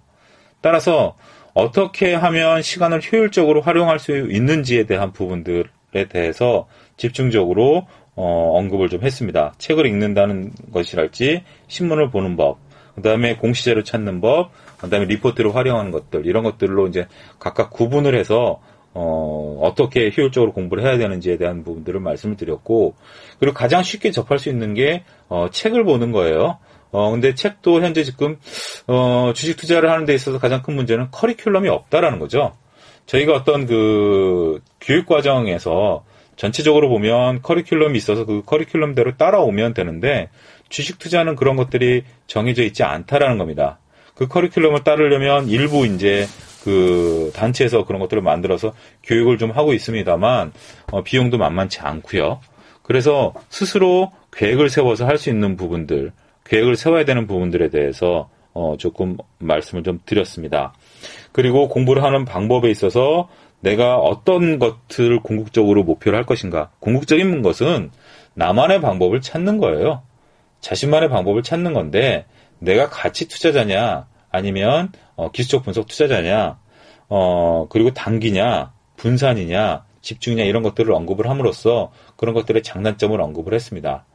따라서 0.62 1.15
어떻게 1.53 2.15
하면 2.15 2.62
시간을 2.63 3.01
효율적으로 3.12 3.62
활용할 3.62 4.00
수 4.00 4.12
있는지에 4.17 4.86
대한 4.86 5.12
부분들에 5.12 6.08
대해서 6.10 6.67
집중적으로 6.98 7.86
어, 8.15 8.58
언급을 8.58 8.89
좀 8.89 9.01
했습니다. 9.01 9.53
책을 9.58 9.86
읽는다는 9.86 10.51
것이랄지 10.72 11.43
신문을 11.67 12.12
보는 12.12 12.38
법, 12.38 12.60
그다음에 12.96 13.36
공시제를 13.38 13.84
찾는 13.84 14.22
법, 14.22 14.51
그다음에 14.77 15.05
리포트를 15.05 15.55
활용하는 15.55 15.91
것들 15.91 16.25
이런 16.25 16.43
것들로 16.43 16.88
이제 16.88 17.08
각각 17.39 17.72
구분을 17.72 18.15
해서 18.17 18.60
어, 18.93 19.60
어떻게 19.62 20.12
효율적으로 20.15 20.53
공부를 20.53 20.84
해야 20.84 20.98
되는지에 20.98 21.38
대한 21.38 21.63
부분들을 21.63 22.00
말씀을 22.00 22.38
드렸고 22.38 22.93
그리고 23.39 23.55
가장 23.55 23.82
쉽게 23.82 24.12
접할 24.12 24.38
수 24.38 24.50
있는 24.50 24.74
게 24.74 25.03
어, 25.29 25.48
책을 25.51 25.84
보는 25.84 26.12
거예요. 26.12 26.60
어, 26.91 27.10
근데 27.10 27.34
책도 27.34 27.82
현재 27.82 28.03
지금 28.03 28.38
어, 28.86 29.32
주식 29.34 29.58
투자를 29.58 29.89
하는 29.89 30.05
데 30.05 30.13
있어서 30.13 30.38
가장 30.38 30.62
큰 30.62 30.75
문제는 30.75 31.10
커리큘럼이 31.10 31.67
없다라는 31.67 32.20
거죠. 32.20 32.53
저희가 33.08 33.34
어떤 33.34 33.65
그 33.65 34.62
교육 34.79 35.08
과정에서 35.08 36.05
전체적으로 36.35 36.89
보면 36.89 37.41
커리큘럼이 37.41 37.95
있어서 37.97 38.25
그 38.25 38.41
커리큘럼대로 38.43 39.17
따라오면 39.17 39.73
되는데 39.73 40.29
주식 40.69 40.99
투자는 40.99 41.35
그런 41.35 41.55
것들이 41.55 42.03
정해져 42.27 42.63
있지 42.63 42.83
않다라는 42.83 43.37
겁니다. 43.37 43.79
그 44.15 44.27
커리큘럼을 44.27 44.83
따르려면 44.83 45.47
일부 45.49 45.85
이제 45.85 46.25
그 46.63 47.31
단체에서 47.35 47.85
그런 47.85 47.99
것들을 47.99 48.21
만들어서 48.23 48.73
교육을 49.03 49.37
좀 49.37 49.51
하고 49.51 49.73
있습니다만 49.73 50.53
어, 50.91 51.03
비용도 51.03 51.37
만만치 51.37 51.81
않고요. 51.81 52.39
그래서 52.83 53.33
스스로 53.49 54.11
계획을 54.35 54.69
세워서 54.69 55.05
할 55.05 55.17
수 55.17 55.29
있는 55.29 55.55
부분들, 55.55 56.11
계획을 56.45 56.75
세워야 56.75 57.05
되는 57.05 57.27
부분들에 57.27 57.69
대해서 57.69 58.29
어, 58.53 58.75
조금 58.77 59.17
말씀을 59.39 59.83
좀 59.83 59.99
드렸습니다. 60.05 60.73
그리고 61.31 61.67
공부를 61.67 62.03
하는 62.03 62.23
방법에 62.25 62.69
있어서 62.69 63.27
내가 63.63 63.96
어떤 63.96 64.60
것들을 64.60 65.22
궁극적으로 65.22 65.84
목표로 65.84 66.17
할 66.17 66.25
것인가. 66.25 66.70
궁극적인 66.79 67.41
것은 67.41 67.91
나만의 68.34 68.82
방법을 68.82 69.22
찾는 69.22 69.58
거예요. 69.58 70.03
자신만의 70.60 71.10
방법을 71.10 71.43
찾는 71.43 71.74
건데 71.74 72.25
내가 72.60 72.89
가치 72.89 73.27
투자자냐 73.29 74.08
아니면 74.32 74.91
어, 75.15 75.32
기술적 75.32 75.63
분석 75.63 75.88
투자자냐 75.88 76.58
어, 77.08 77.67
그리고 77.70 77.93
단기냐 77.93 78.74
분산이냐 78.98 79.86
집중이냐 80.01 80.43
이런 80.43 80.62
것들을 80.62 80.91
언급을 80.91 81.29
함으로써 81.29 81.91
그런 82.17 82.36
것들의 82.36 82.63
장단점을 82.63 83.20
언급을 83.20 83.53
했습니다. 83.53 84.05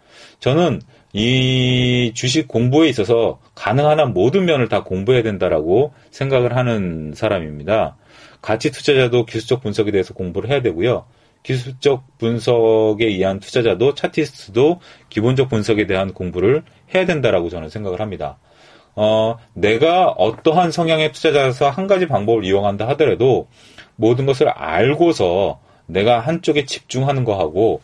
저는 0.40 0.82
이 1.14 2.12
주식 2.14 2.48
공부에 2.48 2.88
있어서 2.88 3.40
가능한 3.54 3.98
한 3.98 4.12
모든 4.12 4.44
면을 4.44 4.68
다 4.68 4.84
공부해야 4.84 5.22
된다라고 5.22 5.94
생각을 6.10 6.54
하는 6.54 7.12
사람입니다. 7.14 7.96
가치 8.40 8.70
투자자도 8.70 9.26
기술적 9.26 9.62
분석에 9.62 9.90
대해서 9.90 10.14
공부를 10.14 10.50
해야 10.50 10.62
되고요. 10.62 11.04
기술적 11.42 12.18
분석에 12.18 13.06
의한 13.06 13.40
투자자도 13.40 13.94
차티스트도 13.94 14.80
기본적 15.08 15.48
분석에 15.48 15.86
대한 15.86 16.12
공부를 16.12 16.62
해야 16.94 17.06
된다라고 17.06 17.48
저는 17.48 17.68
생각을 17.68 18.00
합니다. 18.00 18.38
어, 18.94 19.36
내가 19.54 20.08
어떠한 20.08 20.72
성향의 20.72 21.12
투자자에서 21.12 21.70
한 21.70 21.86
가지 21.86 22.06
방법을 22.08 22.44
이용한다 22.44 22.88
하더라도 22.88 23.46
모든 23.94 24.26
것을 24.26 24.48
알고서 24.48 25.60
내가 25.86 26.20
한쪽에 26.20 26.64
집중하는 26.64 27.24
거하고 27.24 27.80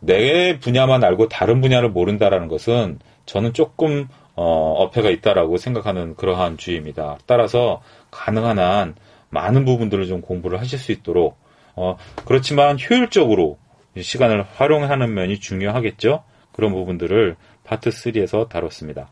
내 0.00 0.58
분야만 0.58 1.02
알고 1.02 1.28
다른 1.28 1.60
분야를 1.60 1.90
모른다라는 1.90 2.48
것은 2.48 2.98
저는 3.26 3.52
조금 3.54 4.08
어, 4.34 4.74
어폐가 4.78 5.10
있다라고 5.10 5.56
생각하는 5.56 6.14
그러한 6.16 6.56
주의입니다. 6.56 7.18
따라서 7.26 7.82
가능한 8.10 8.58
한 8.58 8.94
많은 9.30 9.64
부분들을 9.64 10.06
좀 10.06 10.20
공부를 10.20 10.60
하실 10.60 10.78
수 10.78 10.92
있도록 10.92 11.38
어, 11.74 11.96
그렇지만 12.24 12.78
효율적으로 12.78 13.58
시간을 13.98 14.44
활용하는 14.54 15.14
면이 15.14 15.40
중요하겠죠. 15.40 16.24
그런 16.52 16.72
부분들을 16.72 17.36
파트 17.64 17.90
3에서 17.90 18.48
다뤘습니다. 18.48 19.08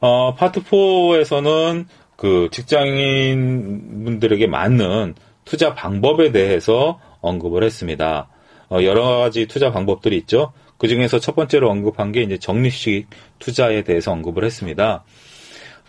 어, 0.00 0.34
파트 0.34 0.62
4에서는 0.62 1.86
그 2.16 2.48
직장인 2.52 4.04
분들에게 4.04 4.46
맞는 4.46 5.14
투자 5.44 5.74
방법에 5.74 6.32
대해서 6.32 7.00
언급을 7.20 7.64
했습니다. 7.64 8.28
어, 8.70 8.82
여러 8.82 9.18
가지 9.18 9.46
투자 9.46 9.72
방법들이 9.72 10.16
있죠. 10.18 10.52
그 10.78 10.88
중에서 10.88 11.18
첫 11.18 11.34
번째로 11.34 11.70
언급한 11.70 12.12
게 12.12 12.22
이제 12.22 12.38
적립식 12.38 13.08
투자에 13.38 13.82
대해서 13.84 14.12
언급을 14.12 14.44
했습니다. 14.44 15.04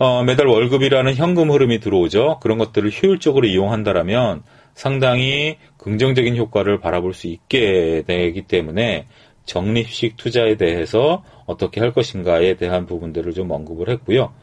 어, 0.03 0.24
매달 0.24 0.48
월급이라는 0.48 1.13
현금 1.13 1.51
흐름이 1.51 1.79
들어오죠. 1.79 2.39
그런 2.41 2.58
것들을 2.58 2.89
효율적으로 2.89 3.46
이용한다라면 3.46 4.41
상당히 4.74 5.58
긍정적인 5.77 6.38
효과를 6.38 6.79
바라볼 6.79 7.13
수 7.13 7.27
있게 7.27 8.01
되기 8.08 8.41
때문에 8.41 9.05
적립식 9.46 10.17
투자에 10.17 10.58
대해서 10.58 11.24
어떻게 11.46 11.81
할 11.81 11.93
것인가에 11.93 12.55
대한 12.55 12.88
부분들을 12.88 13.31
좀 13.34 13.51
언급을 13.51 13.89
했고요. 13.89 14.34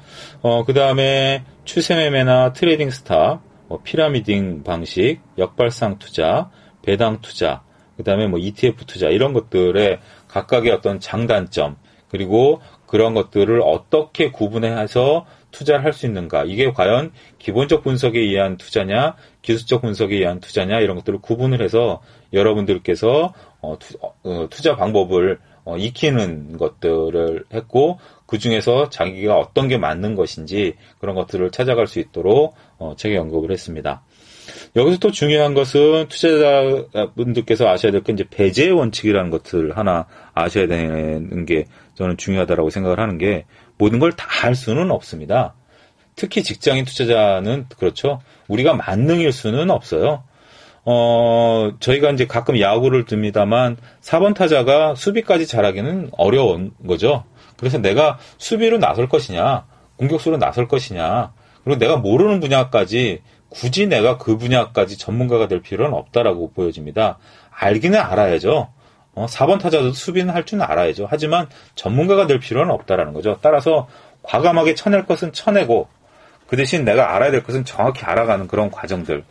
어, 0.42 0.64
그 0.64 0.74
다음에 0.74 1.42
추세매매나 1.64 2.52
trailing 2.52 2.90
stop, 2.90 3.40
뭐 3.66 3.80
pyramiding 3.82 4.62
방식, 4.62 5.18
역발상 5.38 5.98
투자, 5.98 6.50
배당 6.82 7.20
투자, 7.20 7.64
그 7.96 8.04
다음에 8.04 8.28
뭐 8.28 8.38
ETF 8.38 8.86
투자 8.86 9.08
이런 9.08 9.32
것들의 9.32 9.98
각각의 10.28 10.70
어떤 10.70 11.00
장단점 11.00 11.74
그리고 12.10 12.60
그런 12.86 13.14
것들을 13.14 13.60
어떻게 13.62 14.30
구분해서 14.30 15.26
투자를 15.50 15.84
할 15.84 15.92
수 15.92 16.06
있는가? 16.06 16.44
이게 16.44 16.70
과연 16.72 17.12
기본적 17.38 17.82
분석에 17.82 18.18
의한 18.18 18.56
투자냐? 18.56 19.16
기술적 19.42 19.82
분석에 19.82 20.16
의한 20.16 20.40
투자냐? 20.40 20.80
이런 20.80 20.96
것들을 20.96 21.20
구분을 21.20 21.62
해서 21.62 22.02
여러분들께서 22.32 23.32
어, 23.60 23.78
투, 23.78 23.96
어, 24.24 24.48
자 24.50 24.76
방법을 24.76 25.38
어, 25.64 25.76
익히는 25.76 26.56
것들을 26.56 27.44
했고 27.52 27.98
그 28.26 28.38
중에서 28.38 28.88
자기가 28.90 29.36
어떤 29.36 29.68
게 29.68 29.76
맞는 29.78 30.14
것인지 30.14 30.74
그런 30.98 31.14
것들을 31.14 31.50
찾아갈 31.50 31.86
수 31.86 31.98
있도록 32.00 32.54
어, 32.78 32.94
책에 32.96 33.16
언급을 33.16 33.50
했습니다. 33.50 34.02
여기서 34.76 34.98
또 34.98 35.10
중요한 35.10 35.52
것은 35.54 36.08
투자자분들께서 36.08 37.68
아셔야 37.68 37.92
될 37.92 38.02
건 38.02 38.14
이제 38.14 38.24
배제의 38.30 38.72
원칙이라는 38.72 39.30
것을 39.30 39.76
하나 39.76 40.06
아셔야 40.32 40.66
되는 40.66 41.44
게 41.44 41.66
저는 41.94 42.16
중요하다라고 42.16 42.70
생각을 42.70 42.98
하는 42.98 43.18
게 43.18 43.44
모든 43.78 43.98
걸 43.98 44.12
다 44.12 44.26
할 44.28 44.54
수는 44.54 44.90
없습니다. 44.90 45.54
특히 46.16 46.42
직장인 46.42 46.84
투자자는 46.84 47.66
그렇죠. 47.78 48.20
우리가 48.48 48.74
만능일 48.74 49.32
수는 49.32 49.70
없어요. 49.70 50.24
어, 50.84 51.72
저희가 51.80 52.10
이제 52.10 52.26
가끔 52.26 52.58
야구를 52.58 53.04
듭니다만 53.04 53.76
4번 54.00 54.34
타자가 54.34 54.94
수비까지 54.94 55.46
잘하기는 55.46 56.10
어려운 56.12 56.72
거죠. 56.86 57.24
그래서 57.56 57.78
내가 57.78 58.18
수비로 58.38 58.78
나설 58.78 59.08
것이냐, 59.08 59.66
공격수로 59.96 60.38
나설 60.38 60.66
것이냐, 60.68 61.32
그리고 61.64 61.78
내가 61.78 61.96
모르는 61.96 62.40
분야까지 62.40 63.20
굳이 63.50 63.86
내가 63.86 64.18
그 64.18 64.36
분야까지 64.38 64.96
전문가가 64.98 65.48
될 65.48 65.60
필요는 65.60 65.92
없다라고 65.94 66.52
보여집니다. 66.52 67.18
알기는 67.50 67.98
알아야죠. 67.98 68.68
어, 69.18 69.26
4번 69.26 69.58
타자도 69.58 69.92
수비는 69.92 70.32
할 70.32 70.46
줄은 70.46 70.62
알아야죠. 70.62 71.08
하지만 71.10 71.48
전문가가 71.74 72.26
될 72.26 72.38
필요는 72.38 72.72
없다라는 72.72 73.12
거죠. 73.12 73.38
따라서 73.42 73.88
과감하게 74.22 74.74
쳐낼 74.74 75.06
것은 75.06 75.32
쳐내고 75.32 75.88
그 76.46 76.56
대신 76.56 76.84
내가 76.84 77.14
알아야 77.14 77.30
될 77.30 77.42
것은 77.42 77.64
정확히 77.64 78.04
알아가는 78.04 78.46
그런 78.46 78.70
과정들. 78.70 79.24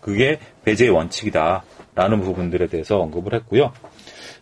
그게 0.00 0.38
배제의 0.64 0.90
원칙이다라는 0.90 2.20
부분들에 2.20 2.66
대해서 2.66 3.00
언급을 3.00 3.34
했고요. 3.34 3.72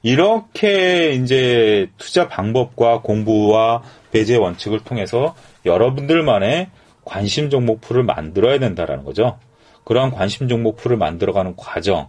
이렇게 0.02 1.12
이제 1.12 1.90
투자 1.96 2.28
방법과 2.28 3.00
공부와 3.02 3.82
배제의 4.10 4.40
원칙을 4.40 4.80
통해서 4.80 5.34
여러분들만의 5.64 6.70
관심 7.04 7.50
종목 7.50 7.80
풀을 7.80 8.02
만들어야 8.02 8.58
된다라는 8.58 9.04
거죠. 9.04 9.38
그러한 9.84 10.10
관심 10.10 10.48
종목 10.48 10.76
풀을 10.76 10.96
만들어가는 10.96 11.54
과정, 11.56 12.08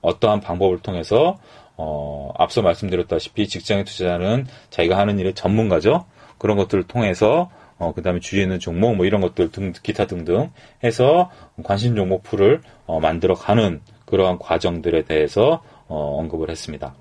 어떠한 0.00 0.40
방법을 0.40 0.80
통해서 0.80 1.38
어, 1.78 2.32
앞서 2.36 2.60
말씀드렸다시피 2.60 3.48
직장인 3.48 3.84
투자자는 3.84 4.46
자기가 4.70 4.98
하는 4.98 5.18
일의 5.18 5.34
전문가죠. 5.34 6.04
그런 6.36 6.56
것들을 6.56 6.84
통해서 6.84 7.50
어, 7.78 7.92
그 7.94 8.02
다음에 8.02 8.18
주위에 8.18 8.42
있는 8.42 8.58
종목, 8.58 8.96
뭐 8.96 9.06
이런 9.06 9.20
것들 9.20 9.52
등, 9.52 9.72
기타 9.82 10.06
등등 10.06 10.50
해서 10.82 11.30
관심 11.62 11.94
종목 11.94 12.24
풀을 12.24 12.60
어, 12.86 12.98
만들어 12.98 13.34
가는 13.34 13.80
그러한 14.04 14.38
과정들에 14.38 15.04
대해서 15.04 15.62
어, 15.86 16.18
언급을 16.18 16.50
했습니다. 16.50 16.94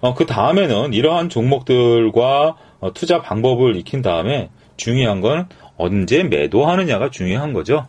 어, 0.00 0.14
그 0.14 0.26
다음에는 0.26 0.92
이러한 0.92 1.30
종목들과 1.30 2.56
어, 2.80 2.92
투자 2.92 3.22
방법을 3.22 3.76
익힌 3.76 4.02
다음에 4.02 4.50
중요한 4.76 5.20
건 5.20 5.48
언제 5.78 6.22
매도하느냐가 6.24 7.10
중요한 7.10 7.54
거죠. 7.54 7.86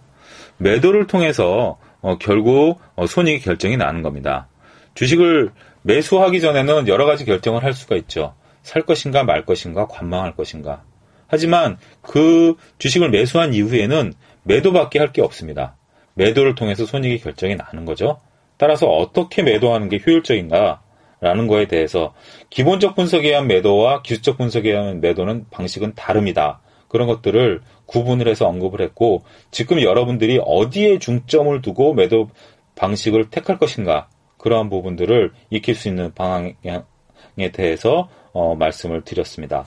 매도를 0.57 1.07
통해서 1.07 1.77
어, 2.01 2.17
결국 2.19 2.79
어, 2.95 3.05
손익이 3.07 3.43
결정이 3.43 3.75
나는 3.75 4.03
겁니다. 4.03 4.47
주식을 4.95 5.51
매수하기 5.83 6.39
전에는 6.41 6.87
여러 6.87 7.05
가지 7.05 7.25
결정을 7.25 7.63
할 7.63 7.73
수가 7.73 7.95
있죠. 7.97 8.35
살 8.61 8.83
것인가 8.83 9.23
말 9.23 9.45
것인가 9.45 9.87
관망할 9.87 10.35
것인가. 10.35 10.83
하지만 11.27 11.77
그 12.01 12.55
주식을 12.77 13.09
매수한 13.09 13.53
이후에는 13.53 14.13
매도밖에 14.43 14.99
할 14.99 15.11
게 15.11 15.21
없습니다. 15.21 15.75
매도를 16.13 16.55
통해서 16.55 16.85
손익이 16.85 17.19
결정이 17.19 17.55
나는 17.55 17.85
거죠. 17.85 18.19
따라서 18.57 18.87
어떻게 18.87 19.41
매도하는 19.43 19.89
게 19.89 19.99
효율적인가? 20.05 20.81
라는 21.19 21.47
거에 21.47 21.67
대해서 21.67 22.13
기본적 22.49 22.95
분석에 22.95 23.29
의한 23.29 23.47
매도와 23.47 24.01
기술적 24.01 24.37
분석에 24.37 24.71
의한 24.71 24.99
매도는 24.99 25.45
방식은 25.51 25.93
다릅니다. 25.95 26.59
그런 26.89 27.07
것들을 27.07 27.61
구분을 27.85 28.27
해서 28.27 28.45
언급을 28.47 28.81
했고 28.81 29.23
지금 29.49 29.81
여러분들이 29.81 30.39
어디에 30.43 30.99
중점을 30.99 31.61
두고 31.61 31.93
매도 31.93 32.29
방식을 32.75 33.29
택할 33.29 33.57
것인가 33.57 34.09
그러한 34.43 34.69
부분들을 34.69 35.31
익힐 35.49 35.75
수 35.75 35.87
있는 35.87 36.13
방향에 36.13 37.51
대해서 37.53 38.09
어, 38.33 38.55
말씀을 38.55 39.01
드렸습니다. 39.03 39.65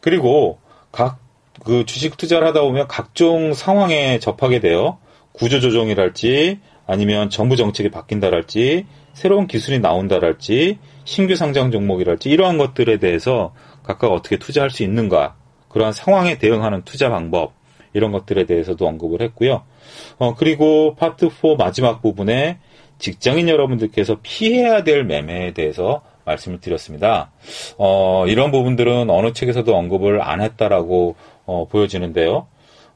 그리고 0.00 0.58
각 0.92 1.30
그 1.64 1.84
주식 1.84 2.16
투자를 2.16 2.46
하다 2.48 2.62
보면 2.62 2.88
각종 2.88 3.52
상황에 3.54 4.18
접하게 4.18 4.60
돼요. 4.60 4.98
구조 5.32 5.60
조정이랄지 5.60 6.60
아니면 6.86 7.30
정부 7.30 7.56
정책이 7.56 7.90
바뀐다랄지 7.90 8.86
새로운 9.12 9.46
기술이 9.46 9.78
나온다랄지 9.80 10.78
신규 11.04 11.36
상장 11.36 11.70
종목이랄지 11.70 12.30
이러한 12.30 12.58
것들에 12.58 12.98
대해서 12.98 13.54
각각 13.82 14.12
어떻게 14.12 14.38
투자할 14.38 14.70
수 14.70 14.82
있는가 14.82 15.36
그러한 15.68 15.92
상황에 15.92 16.38
대응하는 16.38 16.82
투자 16.84 17.10
방법 17.10 17.52
이런 17.92 18.12
것들에 18.12 18.46
대해서도 18.46 18.86
언급을 18.86 19.20
했고요. 19.20 19.62
어, 20.18 20.34
그리고 20.34 20.94
파트 20.94 21.28
4 21.28 21.56
마지막 21.58 22.02
부분에 22.02 22.58
직장인 23.00 23.48
여러분들께서 23.48 24.18
피해야 24.22 24.84
될 24.84 25.04
매매에 25.04 25.52
대해서 25.54 26.02
말씀을 26.24 26.60
드렸습니다. 26.60 27.32
어, 27.78 28.24
이런 28.28 28.52
부분들은 28.52 29.10
어느 29.10 29.32
책에서도 29.32 29.74
언급을 29.74 30.22
안 30.22 30.40
했다라고 30.40 31.16
어, 31.46 31.66
보여지는데요. 31.68 32.46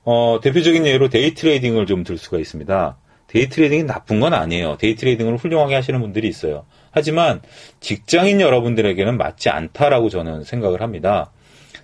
어, 0.05 0.39
대표적인 0.43 0.87
예로 0.87 1.09
데이 1.09 1.35
트레이딩을 1.35 1.87
좀 1.87 2.05
들 2.05 2.19
수가 2.19 2.39
있습니다. 2.39 2.97
데이 3.27 3.49
트레이딩이 3.49 3.85
나쁜 3.85 4.21
건 4.21 4.35
아니에요. 4.35 4.77
데이 4.77 4.95
트레이딩을 4.95 5.37
훌륭하게 5.39 5.75
하시는 5.75 5.99
분들이 6.01 6.29
있어요. 6.29 6.67
하지만 6.91 7.41
직장인 7.81 8.41
여러분들에게는 8.41 9.17
맞지 9.17 9.49
않다라고 9.49 10.11
저는 10.11 10.45
생각을 10.45 10.83
합니다. 10.83 11.33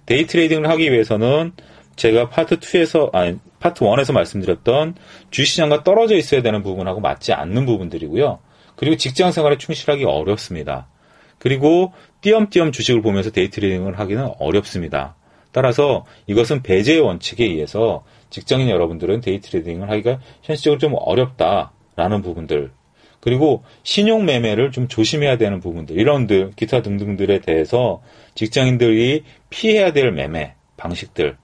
데이 0.07 0.27
트레이딩을 0.27 0.69
하기 0.69 0.93
위해서는 0.93 1.53
제가 2.01 2.31
파트 2.31 2.59
2에서, 2.61 3.15
아니, 3.15 3.39
파트 3.59 3.85
1에서 3.85 4.15
말씀드렸던 4.15 4.95
주식 5.31 5.50
시장과 5.50 5.85
떨어져 5.85 6.17
있어야 6.17 6.41
되는 6.41 6.63
부분하고 6.63 7.01
맞지 7.01 7.35
않는 7.35 7.67
부분들이고요. 7.67 8.39
그리고 8.77 8.97
직장 8.97 9.33
생활에 9.33 9.59
충실하기 9.59 10.05
어렵습니다. 10.05 10.89
그리고 11.37 11.93
띄엄띄엄 12.23 12.73
주식을 12.73 13.03
보면서 13.03 13.31
데이 13.31 13.51
트레이딩을 13.51 13.99
하기는 13.99 14.31
어렵습니다. 14.39 15.15
따라서 15.53 16.07
이것은 16.27 16.63
배제의 16.63 17.01
원칙에 17.01 17.45
의해서 17.45 18.03
직장인 18.31 18.71
여러분들은 18.71 19.21
데이 19.21 19.41
트레이딩을 19.41 19.91
하기가 19.91 20.21
현실적으로 20.41 20.79
좀 20.79 20.95
어렵다라는 20.97 22.23
부분들 22.23 22.71
그리고 23.21 23.63
신용 23.83 24.25
매매를 24.25 24.71
좀 24.71 24.89
조심해야 24.89 25.37
되는 25.37 25.61
부분들 25.61 25.99
이런들 25.99 26.53
기타 26.57 26.81
등등들에 26.81 27.41
대해서 27.41 28.01
직장인들이 28.37 29.25
피해야 29.51 29.93
될 29.93 30.13
매매 30.13 30.55
방식들 30.79 31.37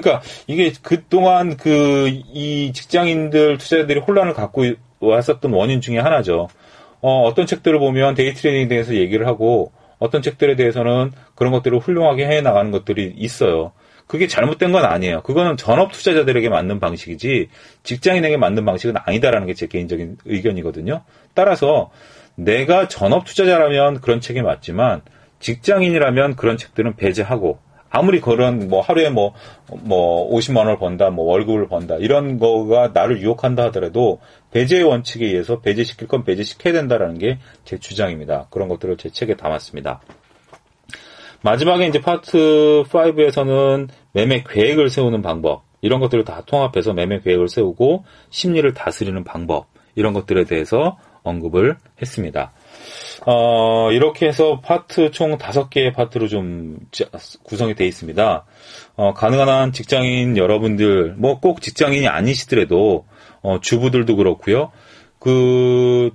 그러니까 0.00 0.22
이게 0.46 0.72
그동안 0.82 1.56
그 1.56 2.08
이 2.32 2.72
직장인들 2.72 3.58
투자자들이 3.58 4.00
혼란을 4.00 4.34
갖고 4.34 4.64
왔었던 5.00 5.52
원인 5.52 5.80
중에 5.80 5.98
하나죠. 5.98 6.48
어, 7.00 7.22
어떤 7.22 7.46
책들을 7.46 7.78
보면 7.78 8.14
데이 8.14 8.32
트레이딩에 8.34 8.68
대해서 8.68 8.94
얘기를 8.94 9.26
하고 9.26 9.72
어떤 9.98 10.22
책들에 10.22 10.56
대해서는 10.56 11.12
그런 11.34 11.52
것들을 11.52 11.78
훌륭하게 11.78 12.26
해 12.26 12.40
나가는 12.40 12.70
것들이 12.70 13.14
있어요. 13.16 13.72
그게 14.06 14.26
잘못된 14.26 14.72
건 14.72 14.84
아니에요. 14.84 15.22
그거는 15.22 15.56
전업 15.56 15.92
투자자들에게 15.92 16.48
맞는 16.48 16.78
방식이지 16.80 17.48
직장인에게 17.82 18.36
맞는 18.36 18.64
방식은 18.64 18.96
아니다라는 19.04 19.46
게 19.46 19.54
제 19.54 19.66
개인적인 19.66 20.18
의견이거든요. 20.24 21.02
따라서 21.34 21.90
내가 22.36 22.88
전업 22.88 23.24
투자자라면 23.24 24.00
그런 24.00 24.20
책이 24.20 24.42
맞지만 24.42 25.02
직장인이라면 25.40 26.36
그런 26.36 26.56
책들은 26.56 26.96
배제하고 26.96 27.58
아무리 27.94 28.20
그런 28.20 28.68
뭐 28.68 28.80
하루에 28.80 29.10
뭐 29.10 29.34
뭐 29.82 30.30
50만 30.30 30.58
원을 30.58 30.78
번다, 30.78 31.10
뭐 31.10 31.24
월급을 31.26 31.68
번다 31.68 31.96
이런 31.96 32.38
거가 32.38 32.90
나를 32.92 33.20
유혹한다 33.20 33.64
하더라도 33.64 34.20
배제의 34.52 34.84
원칙에 34.84 35.26
의해서 35.26 35.60
배제시킬 35.60 36.08
건 36.08 36.24
배제시켜야 36.24 36.72
된다라는 36.72 37.18
게 37.18 37.38
제 37.64 37.78
주장입니다. 37.78 38.48
그런 38.50 38.68
것들을 38.68 38.96
제 38.96 39.08
책에 39.08 39.36
담았습니다. 39.36 40.00
마지막에 41.42 41.86
이제 41.86 42.00
파트 42.00 42.84
5에서는 42.88 43.88
매매 44.12 44.42
계획을 44.42 44.88
세우는 44.90 45.22
방법, 45.22 45.62
이런 45.80 46.00
것들을 46.00 46.24
다 46.24 46.42
통합해서 46.46 46.92
매매 46.92 47.20
계획을 47.20 47.48
세우고 47.48 48.04
심리를 48.30 48.72
다스리는 48.74 49.24
방법, 49.24 49.66
이런 49.94 50.12
것들에 50.12 50.44
대해서 50.44 50.98
언급을 51.22 51.76
했습니다. 52.00 52.52
어, 53.26 53.90
이렇게 53.92 54.26
해서 54.26 54.60
파트 54.60 55.10
총 55.10 55.38
다섯 55.38 55.70
개의 55.70 55.92
파트로 55.92 56.28
좀 56.28 56.78
구성이 57.42 57.74
되어 57.74 57.86
있습니다. 57.86 58.44
어, 58.96 59.14
가능한 59.14 59.48
한 59.48 59.72
직장인 59.72 60.36
여러분들, 60.36 61.14
뭐 61.16 61.40
꼭 61.40 61.60
직장인이 61.62 62.06
아니시더라도, 62.08 63.06
어, 63.42 63.60
주부들도 63.60 64.16
그렇고요. 64.16 64.72
그, 65.18 66.10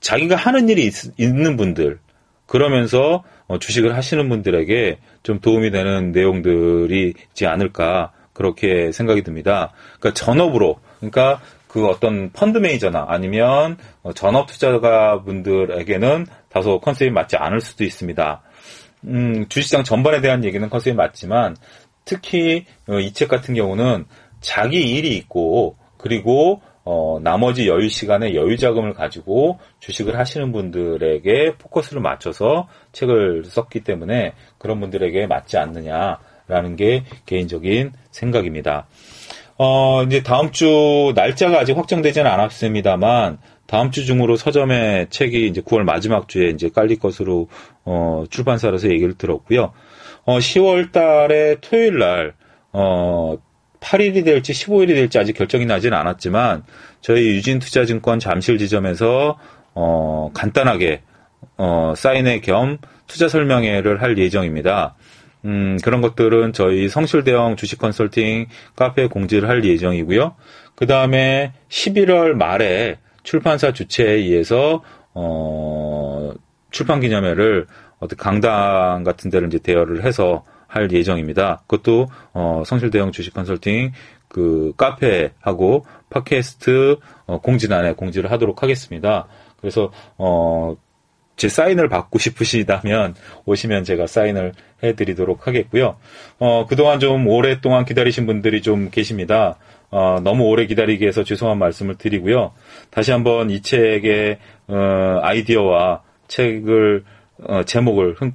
자기가 0.00 0.36
하는 0.36 0.68
일이 0.68 0.86
있, 0.86 0.94
는 1.18 1.56
분들, 1.56 1.98
그러면서 2.46 3.24
어, 3.46 3.58
주식을 3.58 3.96
하시는 3.96 4.28
분들에게 4.28 4.98
좀 5.22 5.40
도움이 5.40 5.70
되는 5.70 6.12
내용들이 6.12 7.14
있지 7.30 7.46
않을까 7.46 8.12
그렇게 8.32 8.92
생각이 8.92 9.22
듭니다. 9.22 9.72
그러니까 9.98 10.12
전업으로 10.14 10.78
그러니까 10.98 11.40
그 11.74 11.88
어떤 11.88 12.30
펀드 12.30 12.58
매니저나 12.58 13.06
아니면 13.08 13.76
어, 14.04 14.12
전업 14.12 14.46
투자가 14.46 15.24
분들에게는 15.24 16.24
다소 16.48 16.78
컨셉이 16.78 17.10
맞지 17.10 17.36
않을 17.36 17.60
수도 17.60 17.82
있습니다. 17.82 18.42
음, 19.06 19.48
주식시장 19.48 19.82
전반에 19.82 20.20
대한 20.20 20.44
얘기는 20.44 20.70
컨셉이 20.70 20.94
맞지만 20.94 21.56
특히 22.04 22.64
어, 22.86 23.00
이책 23.00 23.26
같은 23.26 23.54
경우는 23.54 24.04
자기 24.40 24.94
일이 24.94 25.16
있고 25.16 25.76
그리고 25.96 26.62
어, 26.84 27.18
나머지 27.20 27.66
여유 27.66 27.88
시간에 27.88 28.36
여유 28.36 28.56
자금을 28.56 28.94
가지고 28.94 29.58
주식을 29.80 30.16
하시는 30.16 30.52
분들에게 30.52 31.56
포커스를 31.58 32.00
맞춰서 32.00 32.68
책을 32.92 33.46
썼기 33.46 33.80
때문에 33.80 34.34
그런 34.58 34.78
분들에게 34.78 35.26
맞지 35.26 35.58
않느냐라는 35.58 36.76
게 36.76 37.02
개인적인 37.26 37.94
생각입니다. 38.12 38.86
어, 39.56 40.02
이제 40.02 40.22
다음 40.22 40.50
주 40.50 41.12
날짜가 41.14 41.60
아직 41.60 41.76
확정되지는 41.76 42.30
않았습니다만 42.30 43.38
다음 43.66 43.90
주 43.90 44.04
중으로 44.04 44.36
서점에 44.36 45.06
책이 45.10 45.46
이제 45.46 45.60
9월 45.60 45.82
마지막 45.84 46.28
주에 46.28 46.50
이제 46.50 46.68
깔릴 46.68 46.98
것으로 46.98 47.48
어, 47.84 48.24
출판사로서 48.30 48.90
얘기를 48.90 49.14
들었고요. 49.14 49.72
어, 50.24 50.38
10월 50.38 50.92
달에 50.92 51.56
토요일 51.60 51.98
날 51.98 52.34
어, 52.72 53.36
8일이 53.80 54.24
될지 54.24 54.52
15일이 54.52 54.88
될지 54.88 55.18
아직 55.18 55.34
결정이 55.34 55.66
나지는 55.66 55.96
않았지만 55.96 56.64
저희 57.00 57.28
유진투자증권 57.36 58.18
잠실 58.18 58.58
지점에서 58.58 59.38
어, 59.74 60.30
간단하게 60.34 61.02
어, 61.58 61.94
사인회 61.96 62.40
겸 62.40 62.78
투자 63.06 63.28
설명회를 63.28 64.02
할 64.02 64.18
예정입니다. 64.18 64.96
음, 65.44 65.78
그런 65.82 66.00
것들은 66.00 66.52
저희 66.52 66.88
성실대형 66.88 67.56
주식 67.56 67.78
컨설팅 67.78 68.46
카페에 68.76 69.08
공지를 69.08 69.48
할 69.48 69.64
예정이고요. 69.64 70.34
그 70.74 70.86
다음에 70.86 71.52
11월 71.68 72.32
말에 72.32 72.98
출판사 73.22 73.72
주최에 73.72 74.12
의해서 74.12 74.82
어, 75.12 76.32
출판 76.70 77.00
기념회를 77.00 77.66
어떤 77.98 78.16
강당 78.16 79.04
같은 79.04 79.30
데를 79.30 79.48
이제 79.48 79.58
대여를 79.58 80.04
해서 80.04 80.44
할 80.66 80.90
예정입니다. 80.90 81.62
그것도 81.66 82.08
어, 82.32 82.62
성실 82.66 82.90
대형 82.90 83.12
주식 83.12 83.32
컨설팅 83.32 83.92
그 84.28 84.72
카페하고 84.76 85.86
팟캐스트 86.10 86.96
어, 87.26 87.40
공지란에 87.40 87.92
공지를 87.92 88.32
하도록 88.32 88.60
하겠습니다. 88.60 89.28
그래서 89.60 89.92
어, 90.18 90.76
제 91.36 91.48
사인을 91.48 91.88
받고 91.88 92.18
싶으시다면 92.18 93.14
오시면 93.44 93.84
제가 93.84 94.06
사인을 94.06 94.52
해드리도록 94.82 95.46
하겠고요. 95.46 95.96
어, 96.38 96.66
그동안 96.66 97.00
좀 97.00 97.26
오랫동안 97.26 97.84
기다리신 97.84 98.26
분들이 98.26 98.62
좀 98.62 98.90
계십니다. 98.90 99.56
어, 99.90 100.20
너무 100.22 100.44
오래 100.44 100.66
기다리게 100.66 101.06
해서 101.06 101.24
죄송한 101.24 101.58
말씀을 101.58 101.96
드리고요. 101.96 102.52
다시 102.90 103.12
한번 103.12 103.50
이 103.50 103.62
책의 103.62 104.38
어, 104.68 105.20
아이디어와 105.22 106.02
책을 106.28 107.04
어, 107.46 107.62
제목을 107.64 108.14
흔, 108.14 108.32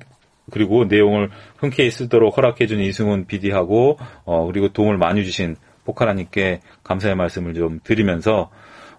그리고 0.51 0.85
내용을 0.85 1.29
흔쾌히 1.57 1.91
쓰도록 1.91 2.37
허락해준 2.37 2.79
이승훈 2.79 3.25
PD하고 3.25 3.97
어, 4.25 4.45
그리고 4.45 4.69
도움을 4.69 4.97
많이 4.97 5.23
주신 5.23 5.55
포카라님께 5.85 6.61
감사의 6.83 7.15
말씀을 7.15 7.53
좀 7.53 7.79
드리면서 7.83 8.49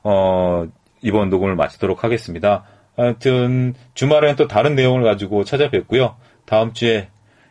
어, 0.02 0.66
이번 1.02 1.30
녹음을 1.30 1.56
마치도록 1.56 2.04
하겠습니다. 2.04 2.64
하여튼 2.96 3.74
주말에는 3.94 4.36
또 4.36 4.46
다른 4.46 4.74
내용을 4.74 5.04
가지고 5.04 5.44
찾아뵙고요. 5.44 6.16
다음 6.44 6.72
주에 6.72 7.08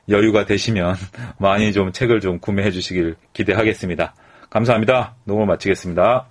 여유가 0.10 0.46
되시면 0.46 0.96
많이 1.40 1.72
좀 1.72 1.92
책을 1.92 2.20
좀 2.20 2.40
구매해 2.40 2.72
주시길 2.72 3.16
기대하겠습니다. 3.34 4.14
감사합니다. 4.50 5.16
녹음을 5.26 5.48
마치겠습니다. 5.48 6.28